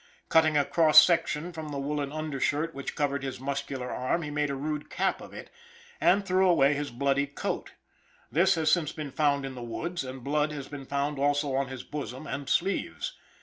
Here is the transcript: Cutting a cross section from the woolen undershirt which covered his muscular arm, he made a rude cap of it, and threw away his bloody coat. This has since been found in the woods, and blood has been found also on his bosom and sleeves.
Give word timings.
Cutting 0.29 0.57
a 0.57 0.65
cross 0.65 0.99
section 1.05 1.53
from 1.53 1.69
the 1.69 1.77
woolen 1.77 2.11
undershirt 2.11 2.73
which 2.73 2.95
covered 2.95 3.21
his 3.21 3.39
muscular 3.39 3.91
arm, 3.91 4.23
he 4.23 4.31
made 4.31 4.49
a 4.49 4.55
rude 4.55 4.89
cap 4.89 5.21
of 5.21 5.31
it, 5.31 5.51
and 5.99 6.25
threw 6.25 6.49
away 6.49 6.73
his 6.73 6.89
bloody 6.89 7.27
coat. 7.27 7.73
This 8.31 8.55
has 8.55 8.71
since 8.71 8.91
been 8.91 9.11
found 9.11 9.45
in 9.45 9.53
the 9.53 9.61
woods, 9.61 10.03
and 10.03 10.23
blood 10.23 10.51
has 10.53 10.67
been 10.67 10.87
found 10.87 11.19
also 11.19 11.53
on 11.53 11.67
his 11.67 11.83
bosom 11.83 12.25
and 12.25 12.49
sleeves. 12.49 13.13